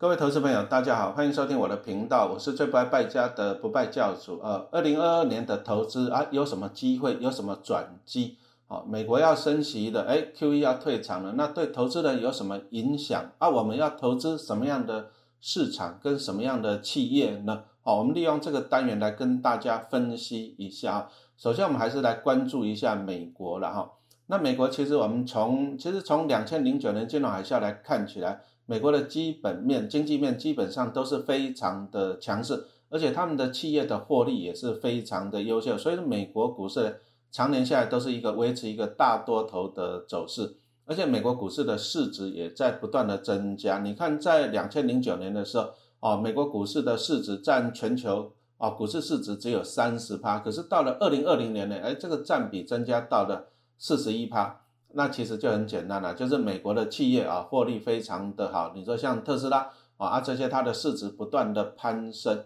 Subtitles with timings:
[0.00, 4.40] 各位投资朋友，大家好，欢迎收听我的频道，我是最不爱败家的不败教主。
[4.42, 7.18] 呃，二零二二年的投资啊，有什么机会？
[7.20, 8.38] 有什么转机？
[8.66, 13.30] 好，美国要升息的，哎，Q E 要退场了，那对投资人有什么影响？
[13.36, 17.64] 啊，我们要投资什么样的市场跟什么样的企业呢？
[17.82, 21.10] 好，我们利用这个单元来跟大家分析一下。
[21.36, 23.90] 首先，我们还是来关注一下美国了哈。
[24.28, 28.40] 那美国其实我们从其实从两千零九年金融海啸来看起来。
[28.70, 37.00] 美国的基本面、经济面基本上都是非常的强势，而且他们的企业的获利也是非常的优秀，所以美国股市
[37.32, 43.80] 常年下来都是一个维持一个大多头的走势，而且美国股市的市值也在不断的增加。
[43.80, 54.60] 你看，在两千零九年的时候，哦，美国股市的市值占全球哦股市市值只有三十趴，可是到了二零二零年呢，哎，这个占比增加到了四十一趴。
[54.92, 58.72] 那其实就很简单了，就是美国的企业啊，获利非常的好。
[58.74, 62.44] 你说像特斯拉啊，啊这些它的市值不断的攀升，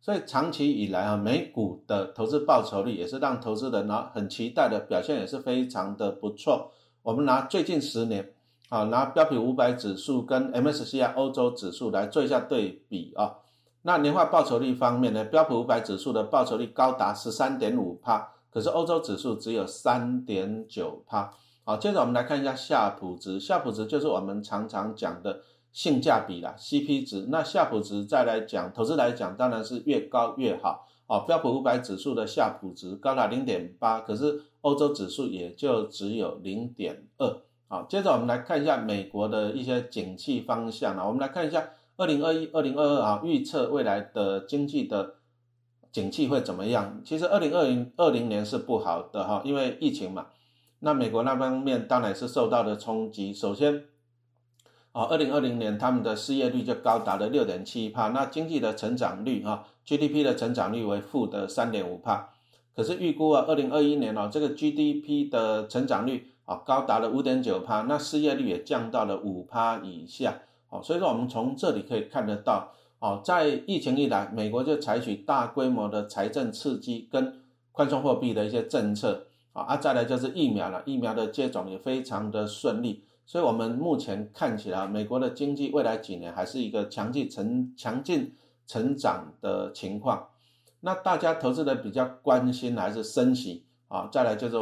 [0.00, 6.70] 所以长期以来啊，美股的投资报酬率也是让投资人呢很期待的，表现也是非常的不错。
[7.02, 8.32] 我们拿最近十年
[8.68, 13.36] 啊，拿标普五百指数跟 MSCI 欧洲指数来做一下对比啊，
[13.82, 21.32] 那年化报酬率方面呢，标普五百指数的报酬率高达十三点五帕，可是欧洲指数只有三点九帕。
[21.68, 25.40] 好，接着我们来看一下夏普值，夏普值就是我们常常讲的
[25.72, 27.26] 性价比啦，CP 值。
[27.28, 30.86] 那夏普值再来讲，投资来讲，当然是越高越好。
[31.08, 37.42] 哦，标普五百指数的夏普值高达零点八，可是欧洲指数也就只有零点二。
[37.66, 45.14] 好，接着我们来看一下美国的一些景气方向啊，我们来看一下二零二一、二零二二啊，预测未来的经济的
[45.90, 47.02] 景气会怎么样？
[47.04, 50.28] 其实二零二零二零年是不好的哈，因为疫情嘛。
[50.80, 53.32] 那美国那方面当然是受到了冲击。
[53.32, 53.84] 首先，
[54.92, 62.30] 啊，二零二零年他们的失业率就高达了六点七帕，那经济的成长率啊，GDP 的成长率为负的三点五帕。
[62.74, 70.40] 可是预估啊，二零二一年哦，这个 GDP 的成长率啊高达了五点九帕，那失业率也降到了五帕以下。
[70.68, 77.40] 哦，所以说我们从这里可以看得到，哦，在疫情一来，美国就采取大规模的财政刺激跟
[77.72, 79.26] 宽松货币的一些政策。
[79.62, 88.34] 啊，再来就是疫苗了，疫苗的接种也非常的顺利，所以我们目前看起来，美国的经济未来几年还是一个强劲成强劲
[88.66, 90.28] 成长的情况。
[90.80, 94.56] 那大家投资的比较关心还是升息啊，再来就是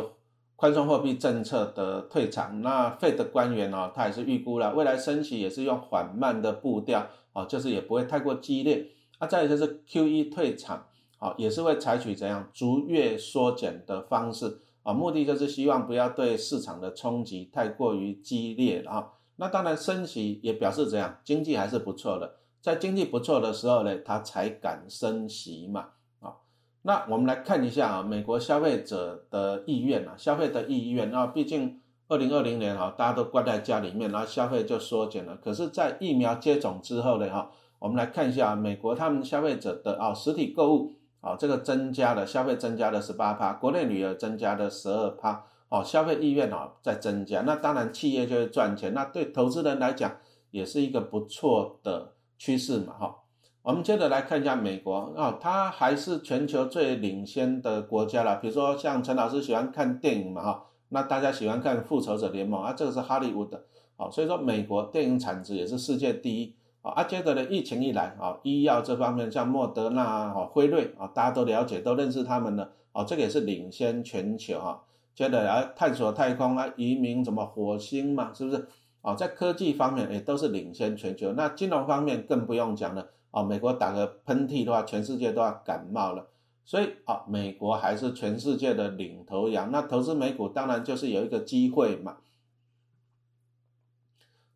[0.56, 2.62] 宽松货币政策的退场。
[2.62, 8.86] 那费的官员呢，他也是预估了未来升息也是用缓慢的步调啊，就是也不会太过激烈。
[9.18, 10.86] 啊，再来就是 Q E 退场，
[11.18, 14.58] 啊，也是会采取怎样逐月缩减的方式。
[14.84, 19.08] 啊，目的就是希望不要对市场的冲击太过于激烈啊。
[19.36, 25.88] 那当然升息也表示怎样，经济还是不错的，在经济不错的时候呢，他才敢升息嘛。
[26.20, 26.36] 啊，
[26.82, 35.36] 那我们来看一下啊，美国消费者的意愿啊，消费的意愿啊，毕竟二零二零年啊，大家都关在家里面，然后消费就缩减了。
[35.42, 40.92] 可是，在疫苗接种之后呢，哈，我们来看一下美国他们消费者的啊实体购物。
[41.24, 50.18] 哦，这个增加了消费增加了十八趴，国内旅游增加了十二趴，哦，消费意愿哦在增加，那当然企业就会赚钱，那对投资人来讲
[50.50, 53.16] 也是一个不错的趋势嘛，哈。
[53.62, 58.36] 我们接着来看一下美国，哦，它还是全球最领先的国家了。
[58.36, 63.64] 比如说像陈老师喜欢看电影嘛，哈，那大家喜欢看复仇者联盟啊，这个是哈利坞的，
[63.96, 66.54] 哦，所以说美国电影产值也是世界第一。
[66.90, 72.68] 啊，接着呢，疫情一来啊，医药这方面像莫德纳啊、辉瑞啊，大家都了解、都认识他们呢。
[72.92, 74.82] 哦，这个也是领先全球哈。
[75.14, 78.68] 接着来探索太空啊，移民什么火星嘛，是不是？
[79.00, 81.32] 哦，在科技方面也都是领先全球。
[81.32, 83.08] 那金融方面更不用讲了。
[83.30, 86.26] 哦，美国打个喷嚏的话，全世界都要感冒了。
[86.66, 89.70] 所以啊，美国还是全世界的领头羊。
[89.72, 92.18] 那投资美股当然就是有一个机会嘛。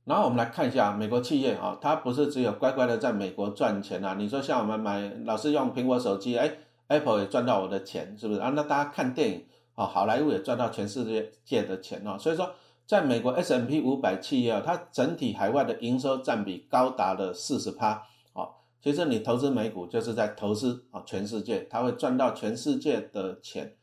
[0.08, 4.14] 然后我们来看一下美国企业啊，它不是只有乖乖的在美国赚钱啊。
[4.18, 6.50] 你说像我们买老是用苹果手机，哎
[6.86, 8.50] ，Apple 也赚到我的钱，是不是啊？
[8.56, 9.44] 那大家看电影
[9.74, 12.16] 啊，好莱坞也赚到全世界界的钱哦。
[12.18, 12.50] 所以说，
[12.86, 18.02] 在美国 S M P 五百企业啊，它整体海外的营收占比高达了四十趴。
[18.32, 18.48] 哦，
[18.80, 23.76] 其实你投资美股就是在投资啊全世界，它会赚到全世界的钱。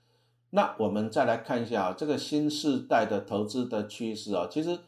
[0.49, 4.79] 那我们再来看一下啊，这个新世代的投资的趋势啊，其实。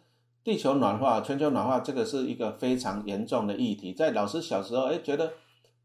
[0.48, 3.92] 地球暖化、全球暖化，这个是一个非常严重的议题。
[3.92, 5.34] 在老师小时候，哎，觉得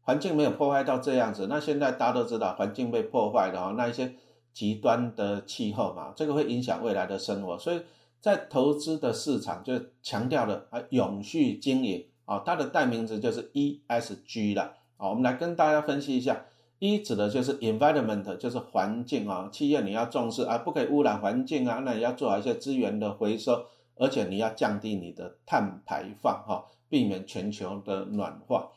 [0.03, 1.47] 环境没有破坏到这样子。
[1.49, 4.13] 那现在大家都知道，环境被破坏了哈，那一些
[4.53, 7.57] 极端的气候嘛，这个会影响未来的生活。
[7.57, 7.81] 所以
[8.21, 14.75] 在投资的市场就强调了啊，永续经营啊，它的代名词就是 ESG 了。
[14.95, 16.45] 好，我们来跟大家分析一下
[16.79, 28.69] 一指的就是 environment，就是环境啊，企业你要重视啊，不可以污染环境啊，那你要做好一些资源的回收，而且你要降低你的碳排放哈，避免全球的暖化。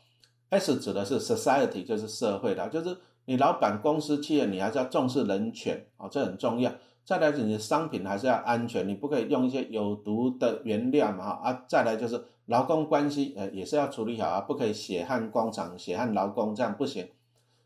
[0.50, 6.72] S 指的是 society，就是社会的，就是你老板、公司、企业，你还是要重视人权啊，这很重要。
[7.04, 11.64] 再来，你的商品还是要安全，你不可以用一些有毒的原料嘛啊。
[11.68, 17.08] 再来就是劳工关系，呃，也是要处理好啊，不可以血汗工厂、血汗劳工，这样不行。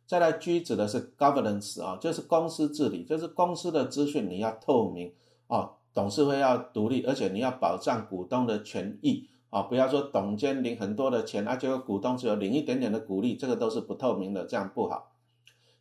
[0.07, 5.13] 再来，G 指的是 governance 啊，就是公司治理，就是公司的资讯你要透明
[5.47, 9.29] 啊，董事会要独立，而且你要保障股东的权益。
[9.51, 15.11] 啊，不要说董监领很多的钱，啊，结果股东只有领一点点的股利，这个都是不透明的，这样不好。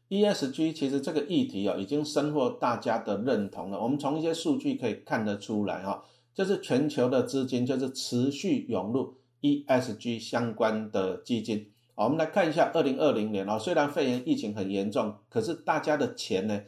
[0.10, 3.80] ESG 其实这个议题啊，已经深获大家的认同了。
[3.80, 6.04] 我们从一些数据可以看得出来，哈，
[6.34, 11.70] 就是全球的资金就是持续涌入 ESG 相关的基金。
[11.94, 16.60] 我们来看一下二零二零年啊，虽然肺炎疫情很严重，可是大家的钱呢，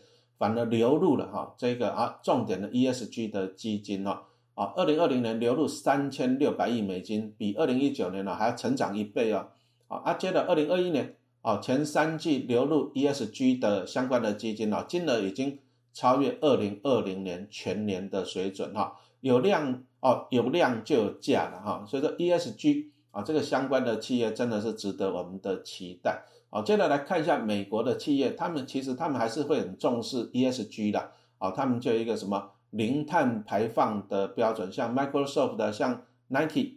[0.42, 4.22] 反而流入了哈这个啊重点的 ESG 的基金哦。
[4.56, 9.50] 啊，二零二零年流入三千六百亿美金，比二零一九年呢还要成长一倍哦。
[9.88, 15.60] 啊，接着二零二一年，啊前三季流入 ESG 的相关的基金哦，金额已经
[15.94, 18.98] 超越二零二零年全年的水准哈。
[19.20, 21.86] 有量哦，有量就有价了哈。
[21.88, 26.24] 所以说 ESG 啊，这个相关的企业真的是值得我们的期待。
[26.54, 31.12] 好，接着来看一下美国的企业，他们其实他们还是会很重视 ESG 的。
[31.38, 32.52] 啊，他们就一个什么？
[32.72, 36.74] 零碳排放的标准，像 Microsoft 的，像 Nike，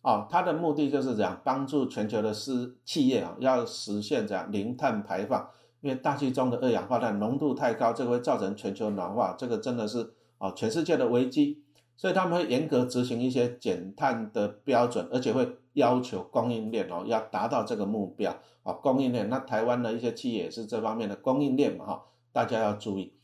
[0.00, 5.50] 啊，它的目的就是这样，帮助全球的私企业啊，要实现这样零碳排放。
[5.80, 11.62] 因为大气中的二氧化碳浓度太高，这个会造成全球暖化，这个真的是啊全世界的危机。
[11.96, 18.72] 所以他们会严格执行一些减碳的标准，而且会要求供应链哦要达到这个目标啊。
[18.74, 22.02] 供应链，那台湾的一些企业也是这方面的供应链嘛哈，
[22.32, 23.14] 大家要注意。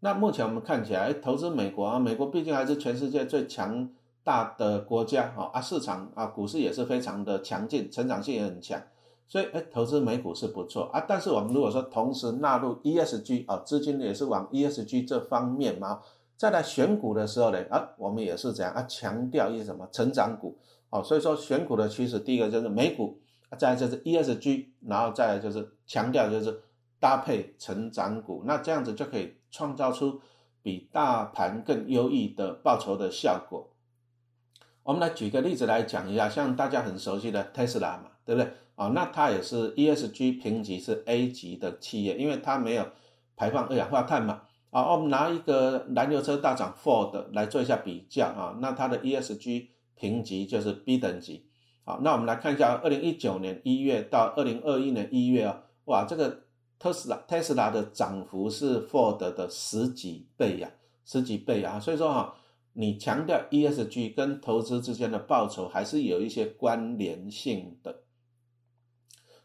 [0.00, 3.90] 那目前我们看起来，投资美国啊，美国毕竟还是全世界最强
[4.22, 8.80] 大的国家哈啊，市场啊，股市也是非常的强劲，成长性也很强，
[9.26, 11.04] 所以哎，投资美股是不错啊。
[11.06, 16.00] 但是我们如果说同时纳入 ESG 啊，资金也是往 ESG 这方面嘛，
[16.40, 20.58] 再来选股的时候呢啊，我们也是这样啊，强调一些什么成长股
[20.88, 21.04] 哦。
[21.04, 23.20] 所以说选股的趋势，第一个就是美股，
[23.58, 26.62] 再就是 ESG，然后再来就是强调就是
[26.98, 29.34] 搭配成长股，那这样子就可以。
[29.50, 30.20] 创造出
[30.62, 33.68] 比大盘更优异的报酬的效果。
[34.84, 38.52] 我们来举个例子来讲一下，像大家很熟悉的特斯拉嘛，对不对？
[38.76, 42.86] 啊，那它也是 ESG 评级是 A 级的企业，因为它没有
[43.34, 44.42] 排放二氧化碳嘛。
[44.70, 51.46] 啊，我们拿一个燃油车大厂 Ford 来做一下比较啊，那它的 ESG 评级就是 B 等级。
[51.84, 56.44] 好，那我们来看一下，二零一九年一月到二零二一年一月啊，哇，这个。
[56.82, 60.70] 特斯拉，特斯拉的涨幅是 Ford 的十几倍呀，
[61.04, 62.34] 十几倍啊，所以说哈，
[62.72, 68.00] 你强调 ESG 跟投资之间的报酬还是有一些关联性的。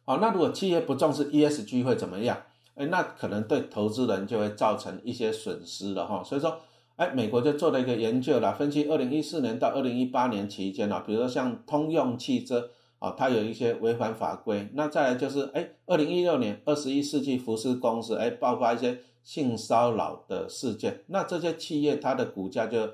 [0.06, 2.42] 好，那如果企业不重视 ESG 会怎么样？
[2.76, 6.24] 哎，那可能对投资人就会造成一些损失了哈。
[6.24, 6.60] 所以说，
[6.96, 12.70] 哎，美国就做了一个研究了，分析二零一四年到二零一八年期间啊，比如说像通用汽车。
[12.98, 14.70] 啊，它有一些违反法规。
[14.74, 21.04] 那再来就是，哎，二零一六年二十一世纪福斯公司，哎，爆发一些性骚扰的事件。
[21.08, 22.90] 那这些企业它的股价就，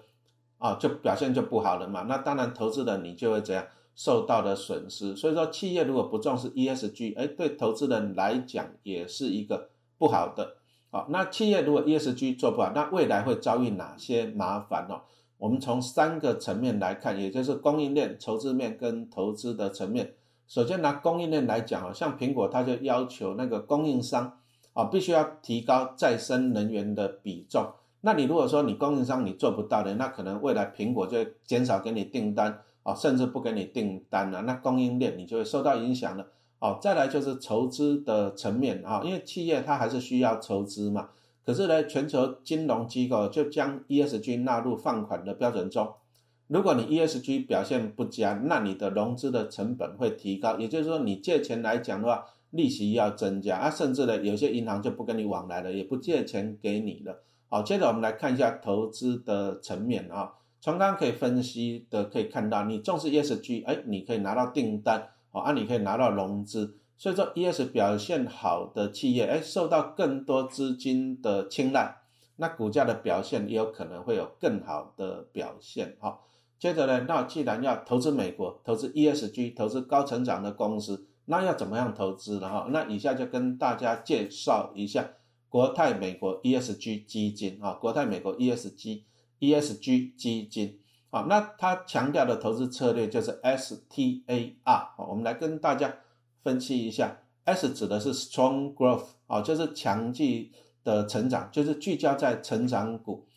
[0.58, 2.02] 啊，就表现就不好了嘛。
[2.10, 3.64] 那当然，投资人你就会怎样
[3.96, 5.16] 受到的损失。
[5.16, 9.70] 所以说，企业如果不重视 ESG，哎，对投资人来讲也是一个
[10.02, 10.56] 不好的。
[10.90, 15.00] 好，那企业如果 ESG 做不好，那未来会遭遇哪些麻烦呢？
[15.38, 20.16] 我们从三个层面来看，也就是供应链、筹资面跟投资的层面。
[20.48, 24.40] 首先拿供应链来讲啊，像苹果，它就要求那个供应商
[24.74, 27.72] 啊，必须要提高再生能源的比重。
[28.02, 34.42] 那你如果说你供应商你做不到的，那可能未来苹果就减少给你订单啊，甚至不给你订单了。
[34.42, 36.26] 那供应链你就会受到影响了。
[36.62, 41.10] 哦，再来就是筹资的层面啊，因为企业它还是需要筹资嘛。
[41.44, 45.92] 可是呢，全球金融机构就将 ESG 纳入放款的标准中。
[46.46, 57.24] 如果你 ESG 表现不佳，那你的融资的成本会提高，也就是说，你借钱来讲的话，利息要增加啊，甚至呢，有些银行就不跟你往来了，也不借钱给你了。
[57.50, 66.78] 好，接着我们来看一下投资的层面啊，从刚刚可以分析的可以看到，你重视 ESG，哎，你可以拿到订单，好，啊，你可以拿到融资。
[66.98, 71.98] 所以说，ES 表现好的企业，哎，受到更多资金的青睐，
[72.36, 75.98] 那股价的表现也有可能会有更好的表现。
[76.00, 76.28] 好，
[76.60, 82.48] 接着呢，那既然要投资美国，投资 ESG，投资高成长的公司，那要怎么样投资呢？
[82.48, 85.14] 哈，那以下就跟大家介绍一下
[85.50, 89.02] 国泰美国 ESG 基金啊，国泰美国 ESG
[89.40, 90.78] ESG 基金
[91.12, 95.94] 啊，那它强调的投资策略就是 STAR 啊，我们来跟大家
[96.44, 100.50] 分析一下，S 指的是 Strong Growth 啊，就是强劲
[100.84, 103.28] 的成长，就是聚焦在成长股。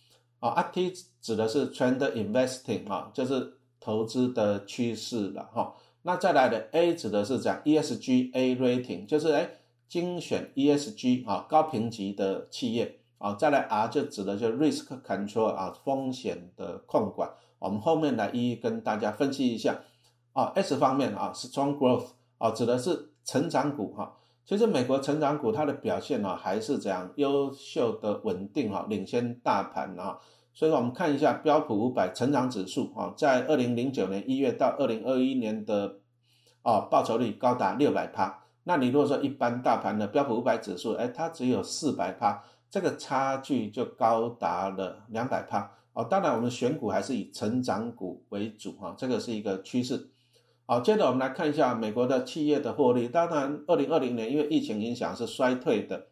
[0.41, 5.75] 啊，T 指的是 trend investing 啊，就是投资的趋势了哈。
[6.03, 9.51] 那再来的 A 指的是讲 ESG A rating，就是哎
[9.89, 13.33] 精选 ESG 啊高评级的企业啊。
[13.35, 17.31] 再来 R 就指的就 risk control 啊风险的控管。
[17.65, 19.81] 我们后面来一一跟大家分析一下
[20.35, 20.53] 啊。
[20.55, 24.15] S 方面啊，strong growth 啊指的是成长股哈。
[24.45, 30.19] 其实美国成长股它的表现呢还是这样优秀的稳定啊，领先大盘啊。
[30.53, 35.97] 所以，我们看一下标普五百成长指数啊，在二零零九年一月到二零二一年的
[36.63, 38.45] 啊报酬率高达六百趴。
[38.65, 46.05] 那你如果说一般大盘的标普五百指数，哎，它只有四百趴，这个差距就高达了两百趴哦。
[46.05, 50.11] 当然，我们选股还是以成长股为主哈，这个是一个趋势。
[50.67, 53.09] 好，接着我们来看一下美国的企业的获利。
[53.09, 56.09] 当然，二零二零年因为疫情影响是衰退的。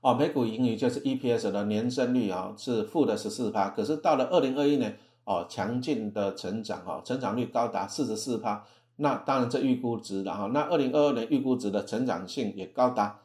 [0.00, 3.70] 哦，每股盈余就是 EPS 的年增率啊，是负的十四趴。
[3.70, 8.64] 可是到了二零二一年，哦，强劲的成长哈，成长率高达四十四趴。
[8.96, 13.20] 那当然这预估值的哈，那二零二二年预估值的成长性也高达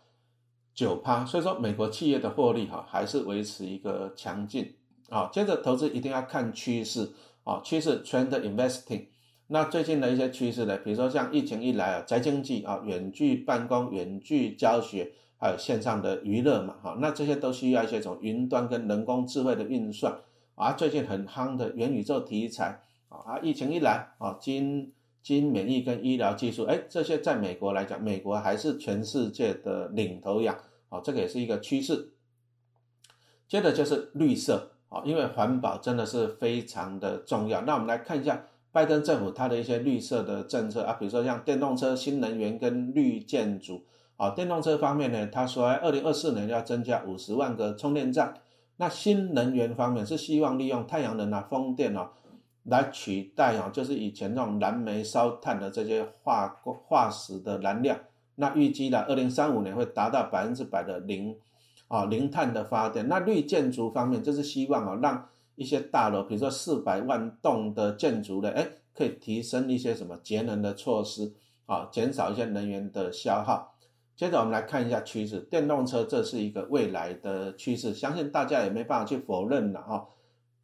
[0.74, 1.25] 九趴。
[1.25, 4.74] 所以说，美国企业的获利哈，还是维持一个强劲。
[5.09, 9.07] 啊，接着投资一定要看趋势啊，趋势 trend investing。
[9.47, 15.13] 那最近的一些趋势呢，比如说像疫情一来啊，宅经济啊，远距办公、远距教学。
[15.39, 20.19] 还有线上的娱乐嘛，哈，那这些都需要一些种云端跟人工智慧的运算
[20.55, 20.71] 啊。
[20.71, 30.57] 最近很夯的元宇宙题材啊，啊疫情一来啊，金金免疫跟医疗技术，哎，这些在美国来讲，美国还是全世界的领头羊
[30.89, 32.13] 啊，这个也是一个趋势。
[33.47, 37.62] 接着就是绿色啊，因为环保真的是非常的重要。
[37.62, 43.84] 那我们来看一下拜登政府它的一些绿色的政策啊，比如说像电动车、新能源跟绿建筑。
[44.17, 48.34] 啊，电动车方面呢，他说二零二四年要增加五十万个充电站。
[48.77, 52.12] 那新能源方面是希望利用太阳能啊、风电啊
[52.63, 57.96] 来取代啊，就是以前那种燃煤烧炭的这些化化石的燃料。
[58.36, 61.36] 那预计呢，二零三五年会达到百分之百的零
[61.88, 63.08] 啊零碳的发电。
[63.08, 71.34] 那绿建筑方面就是希望啊，让一些大楼，比如说四百万栋的建筑的，哎，可以提升一些什么节能的措施
[71.65, 73.74] 啊，减少一些能源的消耗。
[74.15, 80.08] 接着我们来看一下趋势，电动车这是一个未来的趋势，相信大家也没办法去否认了哈。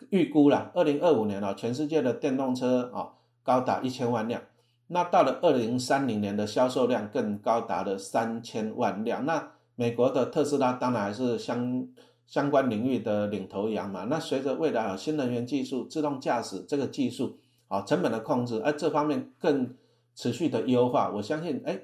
[0.09, 3.13] 预估了二零二五年啊，全世界的电动车啊
[3.43, 4.41] 高达一千万辆，
[4.87, 9.25] 那到了二零三零年的销售量更高达了三千万辆。
[9.25, 11.87] 那美国的特斯拉当然还是相
[12.25, 14.05] 相关领域的领头羊嘛。
[14.05, 17.37] 那随着未来啊新能源技术、自动驾驶这个技术
[17.67, 19.75] 啊成本的控制，而这方面更
[20.15, 21.81] 持续的优化，我相信哎。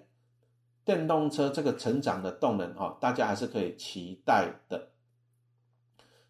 [0.86, 4.88] 电动车这个成长的动能哈，大家还是可以期待的。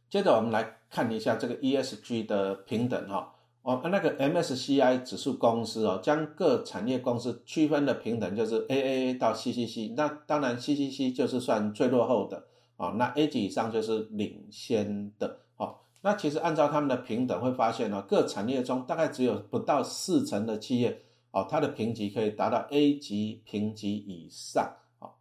[0.10, 12.46] 接着我们来看一下这个 ESG 的平等哈，哦，那个 MSCI 指数公司哦，将各产业公司区分的平等就是 AAA 到 CCC，那当然 CCC 就是算最落后的
[12.78, 15.76] 啊，那 A 级以上就是领先的哦。
[16.02, 21.04] 那其实按照他们的平等会发现呢，各产业中大概只有不到四成的企业。
[21.32, 24.68] 哦，它的评级可以达到 A 级评级以上。
[24.98, 25.20] 好，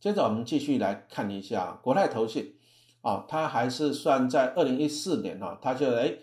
[0.00, 2.54] 接着我们继续来看一下国泰投信。
[3.02, 6.14] 哦，它还是算在二零一四年哈，它就哎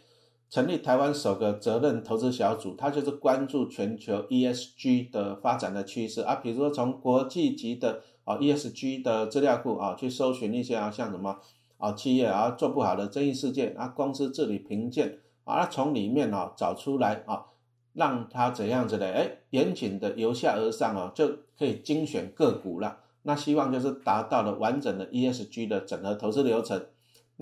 [0.50, 11.38] 成立台湾首个责任投资小组，它就是关注全球 ESG 的发展的趋势啊，比如说从国际级的啊 ESG 的资料库啊去搜寻一些啊像什么
[11.77, 17.46] 啊企业啊做不好的争议事件啊公司治理评鉴啊，从里面啊找出来啊。
[17.94, 19.12] 让它怎样子的？
[19.12, 21.27] 哎，严谨的由下而上哦，就
[21.58, 23.00] 可以精选个股了。
[23.24, 26.86] 那希望就是达到了完整的 ESG 的整合投资流程。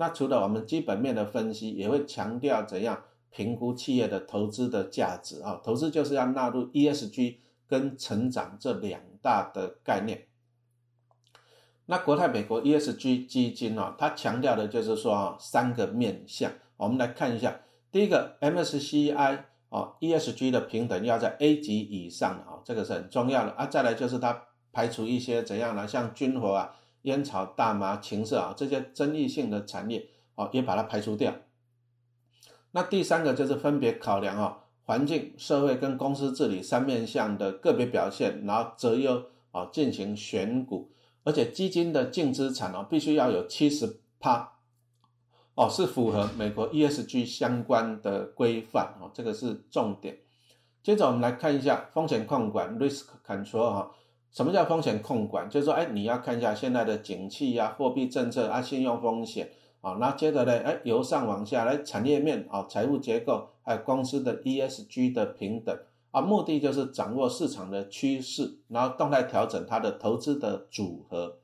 [0.00, 5.60] 那除了我们基本面的分析，也会强调怎样评估企业的投资的价值啊。
[5.64, 10.26] 投资就是要纳入 ESG 跟成长这两大的概念。
[11.86, 16.52] 那国泰美国 ESG 基金啊，它强调的就是说啊，三个面向。
[16.76, 19.40] 我们来看一下，第一个 MSCI。
[19.70, 23.66] 哦，ESG 的平等要在 A 级以上啊，这个是很重要的啊。
[23.66, 25.86] 再来就是它排除一些怎样呢？
[25.86, 26.74] 像军火啊、
[27.08, 31.34] 烟草、大麻、情色啊这些争议性的产业，哦，也把它排除掉。
[32.72, 40.92] 那第三个就是分别考量啊环境、社会跟公司治理三面向的个别表现，然后择优啊进行选股，
[41.24, 44.52] 而且基金的净资产哦必须要有七十趴
[45.54, 50.18] 哦是符合美国 ESG 相关的规范哦，这个是重点。
[50.82, 53.90] 接着我们来看一下风险控管 （risk control） 哈，
[54.30, 55.48] 什么叫风险控管？
[55.48, 65.76] 就是说，哎，你要看一下现在的景气呀、货币政策啊、信用风险啊，那接着呢，哎，由上往下来产业面啊、财务结构，还有公司的 ESG 的平等
[66.10, 71.38] 啊，目的就是掌握市场的趋势，然后动态调整它的投资的组合。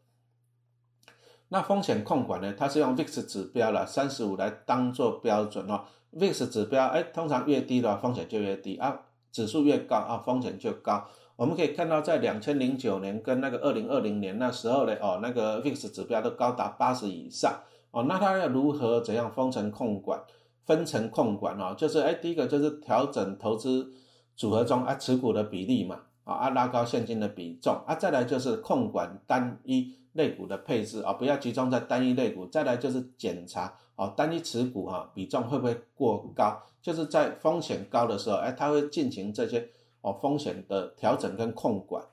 [1.49, 5.85] 那风险控管呢，它是用 VIX 指标了，三十五来当做标准哦。
[6.12, 9.03] VIX 指标，哎，通常越低的话，风险就越低啊。
[9.31, 11.09] 指数越高啊，风险就高。
[11.37, 17.53] 我们可以看到，在两千零九年跟那个二零二零年那时候呢，哦，那个 VIX 指标都高达八十以上
[17.91, 18.05] 哦。
[18.09, 20.21] 那它要如何怎样分层控管？
[20.64, 23.93] 分层控管哦，就是哎，第一个就是调整投资
[24.37, 32.47] 组合中啊持股的比例嘛，啊啊拉高现金的比重啊，再来就是控管单一类股的配置啊，不要集中在单一类股。
[32.47, 33.75] 再来就是检查。
[33.97, 36.61] 哦，单一持股哈比重会不会过高？
[36.83, 39.69] 就是在风险高的时候，哎，它会进行这些
[40.04, 42.04] 哦风险的调整跟控管。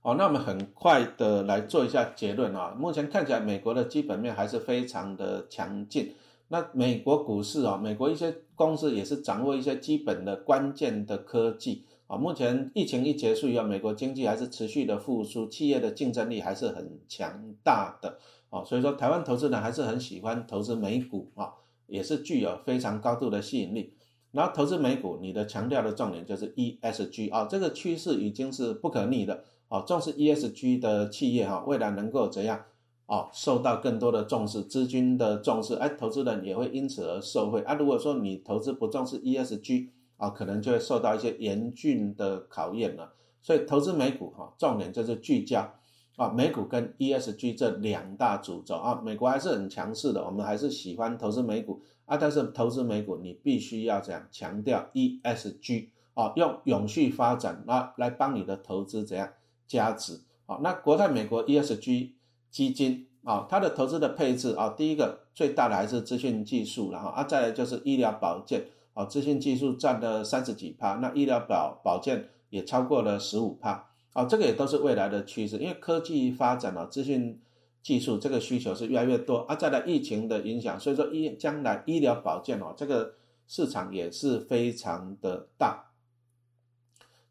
[0.00, 2.74] 哦，那我们很快的来做一下结论啊。
[2.78, 6.14] 目前看起来，美国的基本面还是非常的强劲。
[6.48, 12.16] 那美国股市啊，美国一些公司也是掌握一些基本的关键的科技啊。
[12.16, 18.18] 目前疫情一结束以后，美国经济还是持续的复苏，企业的竞争力还是很强大的。
[18.50, 21.54] 哦，所以说台湾投资人还是很喜欢投资美股啊，
[21.86, 23.94] 也是具有非常高度的吸引力。
[24.34, 29.44] 然后投资美股，你的强调的重点就是 ESG 啊，这个趋势已经是不可逆的。
[29.68, 32.60] 哦，重视 ESG 的企业哈，未来能够怎样？
[33.06, 37.74] 哦，受到更多的重视，资金的重视，哎，投资人也会因此而受惠啊。
[37.74, 43.12] 如果说你投资不重视 ESG 啊，可能就会受到一些严峻的考验了。
[43.40, 45.74] 所以投资美股哈，重点就是聚焦。
[46.16, 52.16] 啊，美股跟 ESG 这两大主轴啊，美国还是很强势的，我们还是喜欢投资美股啊。
[52.16, 59.30] 但是投资美股，你必须要怎样强调 ESG 啊，用永续发展啊来帮你的投资怎样
[59.66, 60.58] 加值啊。
[60.62, 62.10] 那国泰美国 ESG
[62.50, 73.88] 基金啊，它的投资的配置啊，第一个最大的还是资讯技术然后啊，再来就是医疗保健啊，资讯技术占了三十几趴，那医疗保保健也超过了十五趴。
[74.12, 77.40] 啊，这个也都是未来的趋势，因为科技发展了，资讯
[77.84, 79.54] 技术这个需求是越来越多啊。
[79.54, 83.14] 再来疫情的影响，所以说医将来医疗保健哦，这个
[83.46, 85.90] 市场也是非常的大。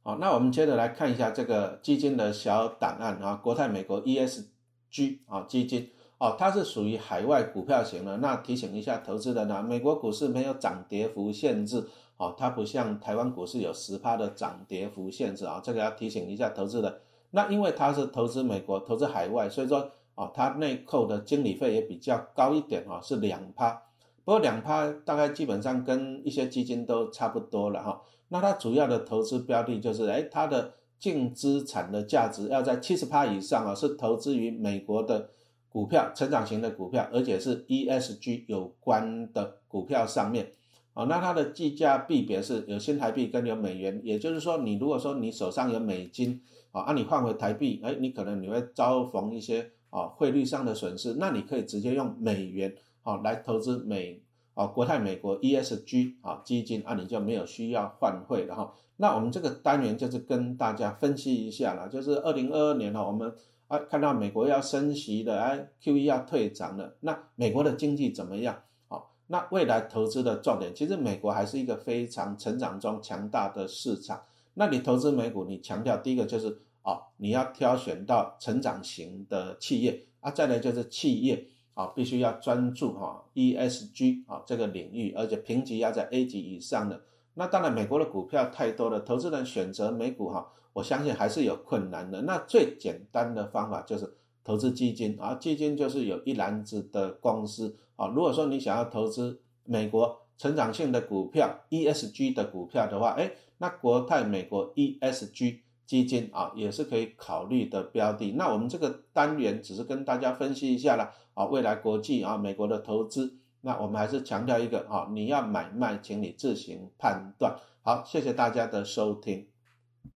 [0.04, 5.90] 好，那我们接着来看一下这个基金的小档案啊，国泰美国 ESG 啊基金
[6.20, 8.18] 哦，它是属于海外股票型的。
[8.18, 11.88] 那提醒一下投资人啊，美国股市没有涨跌幅限制。
[12.18, 16.96] 哦，它不像台湾股市有十趴的涨跌幅限制啊，这个要提醒一下投资人。
[17.32, 23.82] 那因为它是投资美国、投资海外，所以说哦，它内扣的经理费也比较高一点啊，是两趴。
[24.26, 28.02] 不过两趴大概基本上跟一些基金都差不多了哈。
[28.30, 35.30] 那它主要的投资标的就是，哎，它的净资产的价值要在七十趴以上啊，是投资于美国的
[35.68, 40.52] 股票、成长型的股票，而且是 ESG 有关的股票上面。
[40.94, 46.40] 哦，那它的计价币别是有新台币跟有美元，也就是说，你如果说你手上有美金，
[46.72, 54.24] 啊，按你换回台币，哎，你可能你会遭逢一些啊汇率上的损失，那你可以直接用美元啊来投资美
[54.56, 58.74] 啊国泰美国 ESG 啊基金，啊你就没有需要换汇了哈。
[58.98, 63.32] 那我们这个单元就是跟大家分析一下了，就是二零二二年哈，我们
[63.68, 68.62] 啊看到美国要升息的，哎，QE 要退涨了，那美国的经济怎么样？
[68.88, 74.22] 好那未来投资的重点，其实美国还是一个非常成长中强大的市场。
[74.56, 87.02] 那你投资美股，你强调第一个就是哦，你要挑选到成长型的企业啊，再来就是企业啊，必须要专注哈 ESG 啊这个领域，而且评级要在 A 级以上的。
[87.36, 92.22] 那当然，美国的股票太多了，投资人选择美股哈，我相信还是有困难的。
[92.22, 97.76] 那最简单的方法就是投资基金啊，基金就是有一篮子的公司。
[97.96, 108.32] 啊，如果说你想要投资美国成长性的股票、ESG 的股票的话，哎，那国泰美国 ESG 基金啊，也是可以考虑的标的。
[108.32, 117.58] 那我们这个单元只是跟大家分析一下了，啊，未来国际啊，美国的投资，那我们还是强调一个啊，你要买卖，请你自行判断。
[117.84, 119.53] 好，谢谢大家的收听。